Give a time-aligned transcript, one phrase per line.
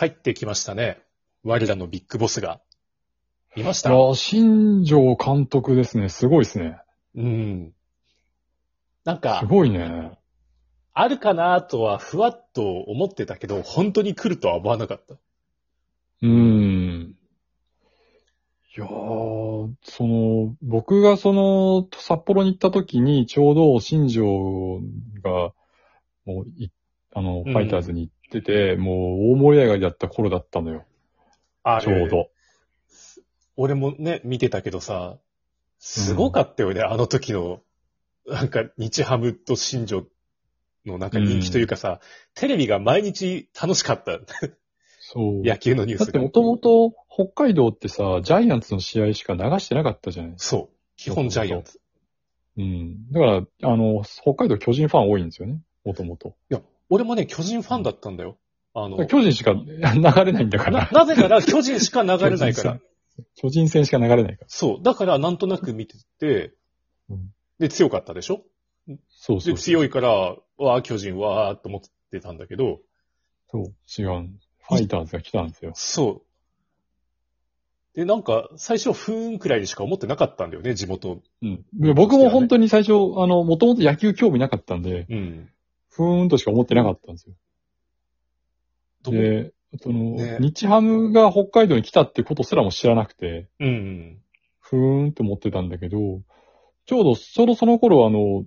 [0.00, 1.02] 帰ってきましたね。
[1.44, 2.62] 我らのビッグボスが。
[3.54, 3.90] 見ました？
[3.90, 6.08] いや、新庄監督ですね。
[6.08, 6.78] すごいですね。
[7.14, 7.74] うん。
[9.04, 10.12] なんすか、ごいね。
[10.94, 15.16] あるかなとはふわっと思ってたけど、本当に来るとは思わなかった。
[15.16, 17.14] うーん。
[18.74, 24.80] いやー、その、僕がその、札幌に行った時に、ちょうど新庄
[25.22, 25.52] が、
[26.24, 26.70] もうい、
[27.12, 30.84] あの、うんファイターズに行ってて、もう大盛り上がりだった頃だったのよ。
[31.62, 32.08] あちょう。
[32.08, 32.30] ど。
[33.56, 35.18] 俺もね、見てたけどさ、
[35.78, 37.60] すごかったよね、あの時の、
[38.26, 40.06] なんか、日ハムと新庄
[40.86, 42.00] のなんか人気というかさ、
[42.34, 44.20] テレビが毎日楽しかった。
[45.00, 45.42] そう。
[45.42, 46.04] 野球のニュースが。
[46.06, 50.76] だってもともと北海道ってさ、ジャイアンツの試合しか流してなかったじゃないそう。
[50.96, 51.80] 基本ジャイアンツ。
[52.56, 53.10] うん。
[53.10, 55.60] だから、あの、北海道巨人ファン多いんですよね。
[55.84, 56.36] もともと。
[56.50, 56.60] いや、
[56.90, 58.36] 俺もね、巨人ファンだったんだよ。
[58.74, 60.90] あの、巨人しか流れないんだかなら。
[60.90, 62.80] なぜなら巨人しか流れないから。
[63.36, 64.46] 巨人戦しか流れないから。
[64.48, 64.82] そう。
[64.82, 66.54] だからなんとなく見てて
[67.08, 68.42] うん、で、強かったでしょ？
[68.86, 69.54] で、そうそうそう。
[69.56, 71.80] 強いから、わあ、巨人わーっと思っ
[72.10, 72.80] てたんだけど、
[73.50, 73.64] そう、
[73.98, 74.30] 違う。
[74.68, 75.72] ファイターズが来たんですよ。
[75.74, 76.22] そう。
[77.96, 81.20] で、なんか、最初、ふーんくらいにしか思ってなかったんだよね、地元。
[81.42, 81.64] うん。
[81.74, 85.50] で僕も本当に最初、あの、もともと野球興味なかったんで、うん。
[86.00, 87.34] ふーんとしか思ってなかったんですよ。
[89.02, 94.18] どで、その、ね日ハムが北海道に来たってことすらも知らなくて、うんうん。
[94.60, 96.22] ふーんって思ってたんだけど、
[96.86, 98.46] ちょうど、ちょうどその頃あの、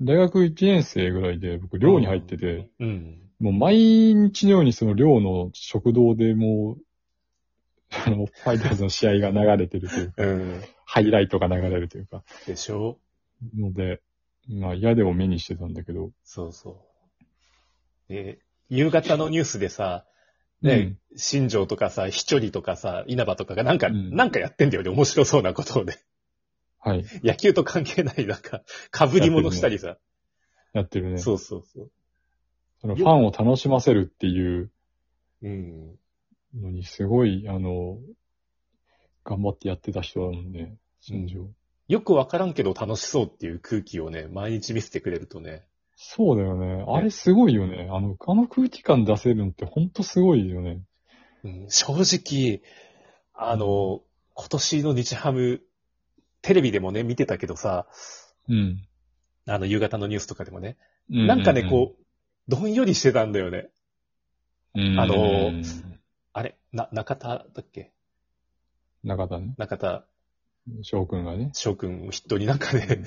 [0.00, 3.18] 大学1年生ぐらいで僕寮に入ってて、うん。
[3.40, 6.82] もう毎日のようにその寮の食堂でもう、
[8.06, 10.62] あの、ファイターズの試合が流れてるというか、うん。
[10.84, 12.98] ハイライトが流れるというか、でしょ？
[13.58, 14.00] ので、
[14.48, 16.84] まあ嫌でも目にしてたんだけど、そうそ
[18.08, 18.12] う。
[18.12, 20.04] で、夕方のニュースでさ、
[20.62, 25.98] ね、新庄とかさ、飛距離とかさ、稲葉とかがなんか、うんなんかやってんだよね、面白そうなことをね。
[26.78, 28.62] はい、野球と関係ない、なんか、
[28.96, 29.98] 被り物したりさ。
[30.72, 31.18] やってるね。
[31.18, 31.90] そうそうそう。
[32.80, 34.70] そのファンを楽しませるっていう
[35.42, 35.98] うん。
[36.54, 37.98] のにすごい、あの、
[39.24, 41.50] 頑張ってやってた人だもんね、新庄。
[41.88, 45.66] よくわからんけど楽しそうっていう空気をね、毎日見せてくれるとね。
[45.96, 46.84] そうだよね。
[46.88, 47.88] あれすごいよね。
[47.90, 50.82] あの、あの空気感出せるのってほんとすごいよね。
[51.44, 52.62] うん、正直、
[53.34, 54.02] あの、
[54.34, 55.60] 今年の日ハム、
[56.40, 57.86] テレビでもね、見てたけどさ、
[58.48, 58.84] うん。
[59.46, 60.76] あの、夕方のニュースとかでもね、
[61.08, 62.04] ななんかね、こう、
[62.48, 63.70] どんよりしてたんだよね。
[64.74, 65.62] うん、あのうん
[66.32, 67.92] あれ、な、中田だっけ？
[69.04, 70.06] 中田ね、中田
[70.82, 71.50] 翔くんがね。
[71.54, 73.04] 翔くんを筆頭になんかね、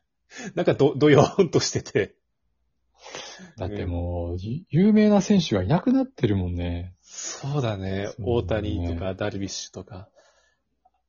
[0.54, 2.16] なんかど、どよーんとしてて、
[3.56, 6.94] だってもう、ゆ有名な選手がいなくなってるもんね。
[7.02, 8.08] そうだね。
[8.16, 10.08] そう大谷とかダルビッシュとか。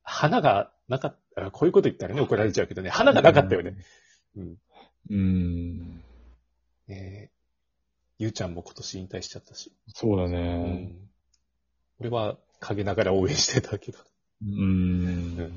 [0.02, 3.76] 花がなかった、こういうこと言ったらね、怒られちゃうけどね、花がなかったよね。
[4.36, 4.56] うん。
[5.10, 6.02] うん。
[6.88, 7.30] えー、
[8.18, 9.72] ゆうちゃんも今年引退しちゃったし。
[9.88, 10.54] そうだうね。
[10.84, 11.08] ん。
[12.00, 13.98] 俺は陰ながら応援してたけど。
[14.42, 15.36] うん。
[15.36, 15.50] そい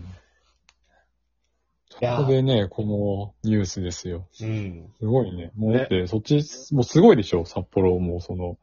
[2.06, 2.84] やーこでね、こ
[3.44, 4.28] のニュースですよ。
[4.42, 4.94] うん。
[5.00, 5.52] すごいね。
[5.56, 8.58] もうねだって、そっち、もうすごいでしょ、札幌も、その、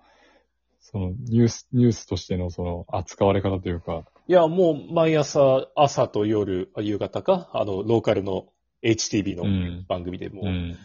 [0.81, 8.47] その、ニュース、ニュースとしてのその、扱われ方というか、いや、もう毎朝、朝と夜、あ夕方か、あの、ローカルの
[8.83, 10.79] HTV のうん番組でもう、うん。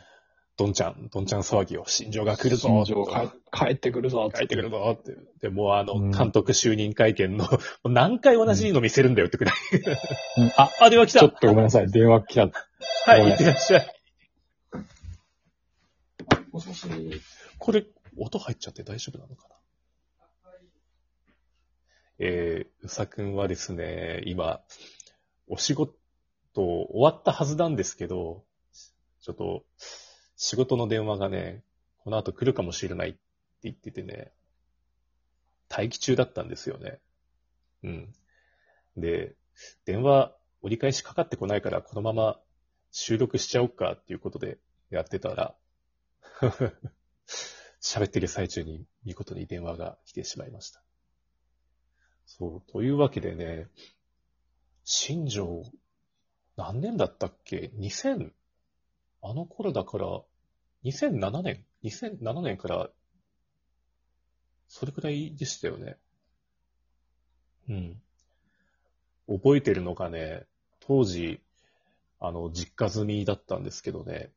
[0.56, 5.18] どんちゃん、どんちゃん騒ぎを、新庄が来るぞ新庄帰帰ってくるぞ帰ってくるぞって。
[5.42, 9.56] で、もうあの、うん監督就任会見の、もう何回同じの見せるんだよってくらい。
[10.38, 11.92] うんあ、あ、電話来たちょっとごめんなさい。
[11.92, 12.42] 電話来た。
[12.42, 13.88] はい、ごめんいってらっしゃい。
[16.52, 16.88] もしもし。
[17.58, 17.86] これ、
[18.18, 19.56] 音入っちゃって大丈夫なのかな？
[22.20, 24.62] えー、うさくんはですね、今、
[25.48, 25.96] お仕事
[26.56, 28.44] 終わったはずなんですけど、
[29.22, 29.64] ちょっと、
[30.36, 31.64] 仕事の電話がね、
[32.04, 33.20] この後来るかもしれないって
[33.64, 34.32] 言っててね、
[35.70, 37.00] 待機中だったんですよね。
[37.84, 38.14] うん。
[38.98, 39.36] で、
[39.86, 42.40] 電話折り返しかかってこないから、このまま
[42.92, 44.58] 収録しちゃおうかっていうことで
[44.90, 45.56] やってたら、
[47.82, 50.82] 喋ってる最中に見事に電話が来てしまいました。
[52.26, 53.68] そう、というわけでね、
[54.86, 55.64] 新庄、
[56.56, 58.32] 何年だったっけ ?2000、
[59.24, 60.22] あの頃だから、
[60.84, 62.90] 2007年 ?2007 年から、
[64.68, 65.98] それくらいでしたよね。
[67.70, 68.02] うん。
[69.28, 70.46] 覚えてるのがね、
[70.82, 71.42] 当時、
[72.20, 74.30] あの、実家済みだったんですけどね、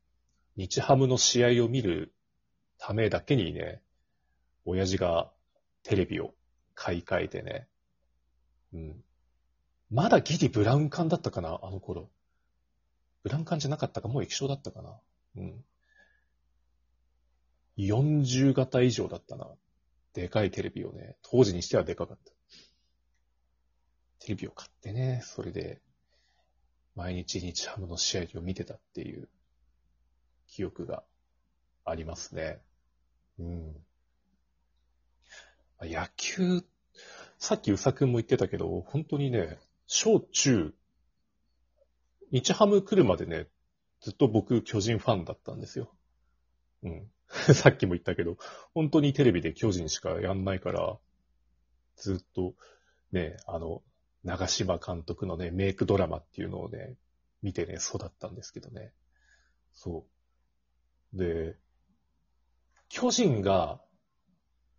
[0.55, 2.13] 日ハムの試合を見る
[2.77, 3.81] ためだけにね、
[4.65, 5.29] 親父が
[5.83, 6.33] テレビを
[6.75, 7.67] 買い替えてね。
[8.73, 9.03] うん。
[9.91, 12.09] まだギリブラウン管だったかな、あの頃。
[13.27, 14.97] ブラウン管じゃなかったか、もう液晶だったかな。
[15.35, 15.65] うん。
[17.77, 19.49] 40型以上だったな。
[20.13, 22.31] でかいテレビをね、当時にしてはでかかった。
[24.19, 25.81] テレビを買ってね、それで、
[26.95, 29.27] 毎日日ハムの試合を見てたっていう
[30.47, 31.03] 記憶が
[31.83, 32.61] ありますね。
[33.39, 33.75] うん。
[35.81, 36.63] 野球、
[37.39, 40.73] さっきうさくんも言ってたけど、本当にね、小中、
[42.31, 43.47] 日ハム来るまでね、
[44.01, 45.93] ずっと僕巨人ファンだったんですよ。
[46.83, 47.11] うん。
[47.53, 48.37] さっきも言ったけど、
[48.73, 50.97] 本当にテレビで巨人しかやんないから、
[51.95, 52.55] ずっと
[53.11, 53.83] ね、あの、
[54.23, 56.95] 長島監督のね、メイクドラマっていうのをね、
[57.41, 58.93] 見てね、育ったんですけどね。
[59.73, 60.05] そ
[61.13, 61.17] う。
[61.17, 61.57] で、
[62.89, 63.81] 巨人が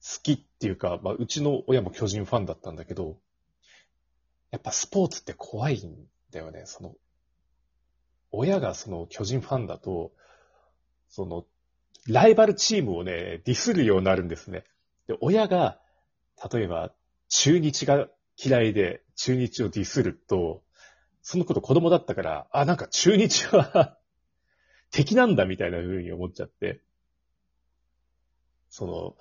[0.01, 3.19] 好きっていうか、まあ、うちの親も巨人ファンだったんだけど、
[4.51, 6.63] やっぱスポーツって怖いんだよね。
[6.65, 6.95] その、
[8.31, 10.13] 親がその巨人ファンだと、
[11.09, 11.47] その、
[12.07, 14.65] ライバルチームをね、ディスるようになるんですね。
[15.07, 15.81] で、親が、
[16.53, 16.93] 例えば、
[17.29, 18.09] 中日が
[18.43, 20.63] 嫌いで、中日をディスると、
[21.23, 23.99] そのこと子供だったから、あ、なんか中日は
[24.91, 26.81] 敵なんだみたいな風に思っちゃって、
[28.71, 29.17] その、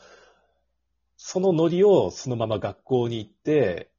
[1.17, 3.91] そのノリをそのまま学校に行って、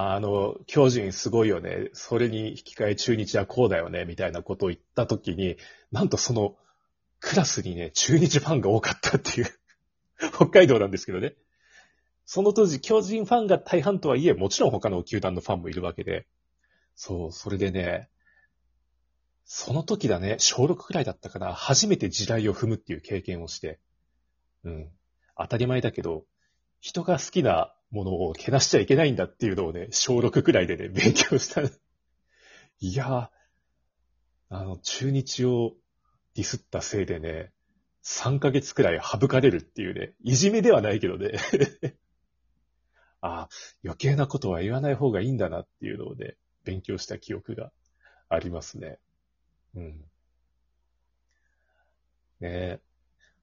[0.00, 1.90] あの、巨人すごいよね。
[1.92, 4.04] それに引き換え中日はこうだよね。
[4.04, 5.56] みたいなことを言ったときに、
[5.90, 6.54] なんとその
[7.18, 9.48] クラスにね、中日ファンが多かったっていう。
[10.36, 11.34] 北海道なんですけどね。
[12.26, 16.28] その当時、巨人ファンが大半とはいえ、もちろん他の球団のファンもいるわけで。
[16.94, 18.08] そう、それでね、
[19.46, 23.80] その時だね、小6くらいだったかな、初めて地雷を踏むっていう経験をして。
[24.62, 24.92] うん。
[25.36, 26.24] 当たり前だけど、
[26.80, 31.62] 人が好きなものをけなしちゃいけないんだっていうのをね、小6くらいでね、 勉強した。
[32.80, 33.30] いやー、
[34.50, 35.74] あの、中日を
[36.34, 37.52] ディスったせいでね、
[38.04, 41.32] 3ヶ月くらい省かれるっていうね、いじめではないけどね。
[43.20, 43.48] あ あ、
[43.84, 47.72] 余計なことは言わない方がいいんだなっていうのをね、勉強した記憶が
[48.28, 48.98] ありますね。
[49.74, 50.00] うん。
[52.40, 52.80] ねえ。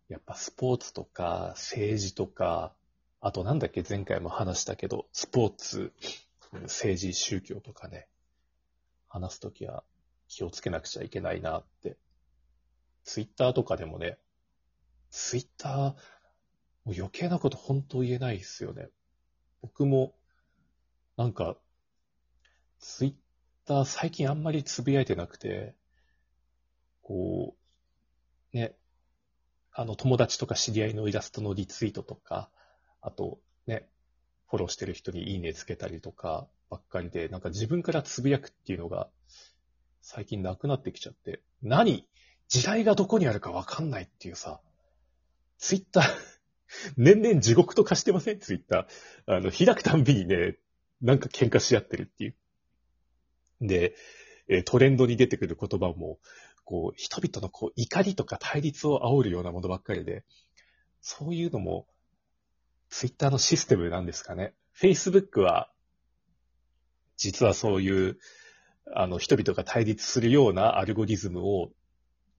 [0.07, 2.75] やっぱスポーツとか政治とか、
[3.25, 5.93] あとなんだっけ前回も話したけど、スポーツ、
[6.65, 8.07] 政治、宗教とかね、
[9.07, 9.83] 話すときは
[10.27, 11.97] 気をつけなくちゃいけないなって。
[13.03, 14.19] ツイッターとかでもね、
[15.09, 15.93] ツイッター、も
[16.85, 18.89] う余計なこと本当言えないですよね。
[19.63, 20.13] 僕も、
[21.17, 21.57] なんか、
[22.77, 23.13] ツイッ
[23.65, 25.73] ター最近あんまりつぶやいてなくて、
[27.01, 27.55] こ
[28.53, 28.75] う、ね、
[29.71, 32.51] あの、友達とか知り合いのイラストのリツイートとか、
[33.05, 33.87] あと、ね、
[34.49, 39.09] フォローしてる人にいいねつけたりとかばっかりで、なんか自分からつぶやくっていうのが
[40.01, 42.07] 最近なくなってきちゃって、何
[42.47, 44.59] 時代がどこにあるかわかんないっていうさ、
[45.59, 46.03] ツイッター、
[46.97, 48.39] 年々地獄と化してません？
[48.39, 49.35] ツイッター。
[49.37, 50.57] あの、開くたんびにね、
[51.01, 52.35] なんか喧嘩し合ってるっていう。
[53.61, 53.95] で、
[54.47, 56.19] えトレンドに出てくる言葉も、
[56.63, 60.23] こう、人々のこう、怒りとか対立を煽るようなものばっかりで、
[61.01, 61.87] そういうのも、
[62.89, 64.53] ツイッターのシステムなんですかね。
[64.75, 65.71] Facebook は、
[67.17, 68.17] 実はそういう、
[68.93, 71.71] あの、人々が対立するようなアルゴリズムを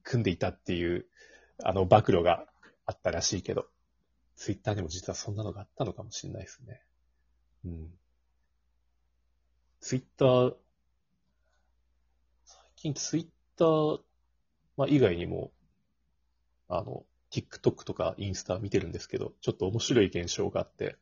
[0.02, 1.06] 組んでいたっていう、
[1.62, 2.47] あの、暴露が
[2.85, 3.66] あったらしいけど、
[4.37, 6.82] ツイッターにも実はそんなのがあったのかもしれないですね。
[7.64, 7.90] うん。
[9.80, 10.54] ツイッター、
[12.44, 14.00] 最近ツイッター、
[14.76, 15.52] まあ、以外にも、
[16.68, 17.04] あの、
[17.37, 20.97] TikTok とかインスタ見てるんですけど、ちょっと面白い現象があって、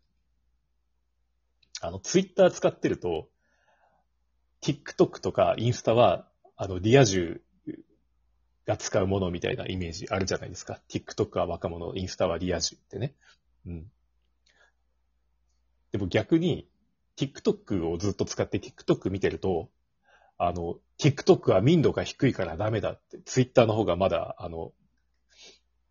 [1.81, 3.29] あの、ツイッター使ってると、
[4.63, 6.27] TikTok とかインスタは、
[6.57, 7.43] あの、リア充
[8.67, 10.81] が使うものみたいなイメージあるじゃないですか。
[10.89, 13.15] TikTok は若者、インスタはリア充ってね。
[13.67, 13.87] うん。
[15.93, 16.69] でも逆に、
[17.17, 19.71] TikTok をずっと使って TikTok 見てると、
[20.39, 24.73] あの、TikTok は民度が低いからダメだって、Twitter の方がまだ、あの、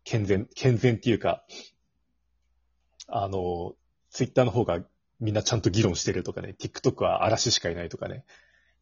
[0.04, 1.44] 健全、健全っていうか、
[3.06, 3.74] あの、
[4.10, 4.80] Twitter の方が
[5.20, 8.24] みんなちゃんと議論してるとかね、TikTok は嵐しかいないとかね。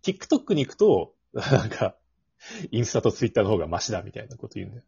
[0.03, 1.97] TikTok に行くと、 なんか、
[2.71, 4.85] インスタと Twitter の方がマシだみたいなこと言うんだよ。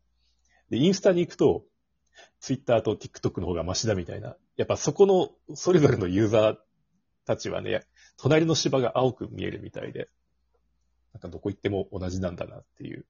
[0.71, 1.65] で、インスタに行くと、
[2.41, 4.37] Twitter と TikTok の方がマシだみたいな。
[4.57, 6.57] やっぱそこの、それぞれのユーザー
[7.25, 7.87] たちはね、
[8.17, 10.09] 隣の芝が青く見えるみたいで、
[11.13, 13.07] なんかどこ行っても同じなんだなっていう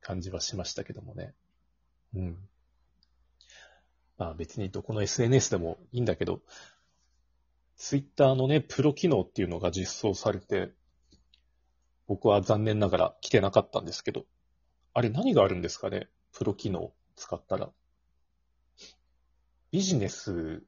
[0.00, 1.34] 感じはしましたけどもね。
[2.14, 2.48] うん。
[4.16, 6.40] まあ別にどこの SNS でもいいんだけど、
[7.76, 10.72] ツイッターのね、プロ機能っていうのが実装されて、
[12.06, 14.26] 僕は残念ながら来てなかったんですけど、
[14.94, 16.08] あれ何があるんですかね？
[16.32, 17.70] プロ機能使ったら。
[19.70, 20.62] ビジネス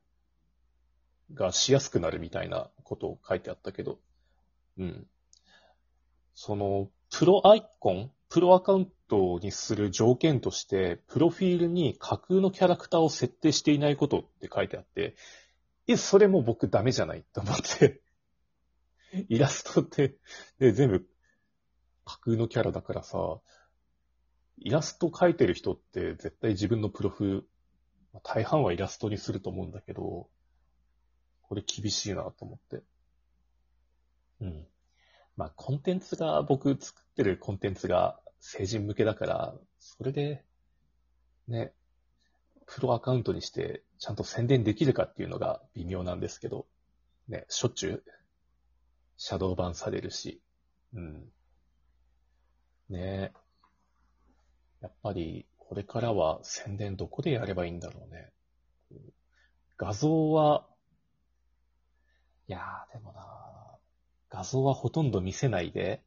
[1.33, 3.99] がしやすくなるみたいなことを書いてあったけど、
[4.79, 5.07] うん。
[6.35, 15.17] その、プロアイコン、プロアカウントにする条件として、プロフィールに架空のキャラクターを設定していないことって書いてあって、
[15.89, 18.01] え、それも僕ダメじゃないと思って。
[19.29, 20.17] イラストって、
[20.61, 21.09] ね、全部
[22.05, 23.41] 架空のキャラだからさ、
[24.59, 27.49] イラスト描いてる人って絶対自分のプロフ、
[28.23, 30.29] 大半はイラストにすると思うんだけど、
[31.43, 32.85] これ厳しいなと思って。
[34.41, 34.67] うん。
[35.37, 40.45] まあ、コンテンツが、僕作ってるコンテンツが成人向けだから、それで、
[41.49, 41.73] ね、
[42.67, 46.67] プロアカウントにしてちゃんと宣伝できるかっていうのが微妙なんですけど、
[47.29, 48.05] ね、しょっちゅう、
[49.17, 50.41] シャドーバンされるし、
[50.95, 51.33] うん。
[52.89, 53.33] ね
[54.81, 58.33] やっぱり、これからは宣伝どこでやればいいんだろうね。
[59.77, 60.67] 画像は、
[62.49, 63.27] いやー、でもな
[64.31, 66.03] 画像はほとんど見せないで、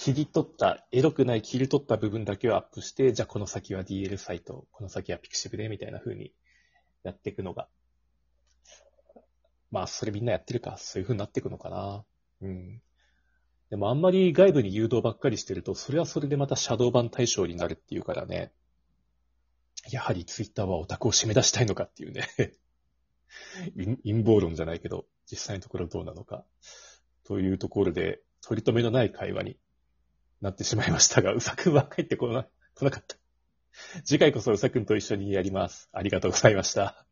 [0.00, 6.32] 切り取った、エロくない切り取った部分だけをアップして、じゃあこの先は DL サイト、この先はピクシブで、みたいな風に
[7.02, 7.66] やっていくのが。
[9.72, 10.76] まあ、それみんなやってるか。
[10.78, 12.04] そういう風になっていくのかな。
[12.42, 12.80] うん。
[13.70, 18.52] でもあんまり外部に誘導ばっかりしてると、それはそれでまたシャドー版対象になるっていうからね。
[19.90, 22.28] やはりツイッターはオタクを締め出したいのかっていうね。
[24.04, 26.46] 陰謀論じゃないけど、実際のところどうなのか。
[27.24, 29.58] というところで、取り留めのない会話に
[30.40, 33.16] なってしまいましたが、うさくんは帰ってこな、来なかった。
[34.04, 35.88] 次回こそうさくんと一緒にやります。
[35.92, 37.06] ありがとうございました。